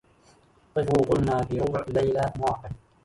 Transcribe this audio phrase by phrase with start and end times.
[0.75, 2.71] قفوا قلنا في ربع ليلى مواقف